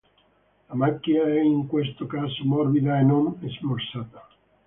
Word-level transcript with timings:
La 0.69 0.73
macchia 0.73 1.27
è 1.27 1.39
in 1.41 1.67
questo 1.67 2.07
caso 2.07 2.43
morbida 2.43 2.97
e 2.97 3.03
non 3.03 3.39
smorzata. 3.39 4.27